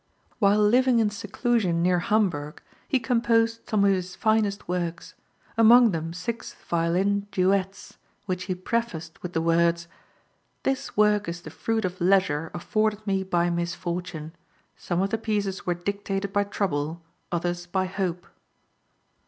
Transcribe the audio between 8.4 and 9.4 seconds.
he prefaced with